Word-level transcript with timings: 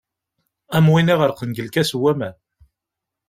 Am 0.77 0.87
win 0.91 1.11
iɣerqen 1.13 1.49
deg 1.51 1.63
lkas 1.69 1.91
n 1.95 1.97
waman. 2.01 2.35